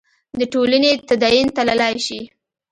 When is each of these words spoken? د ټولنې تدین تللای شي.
د 0.39 0.41
ټولنې 0.53 0.91
تدین 1.07 1.45
تللای 1.55 1.95
شي. 2.05 2.21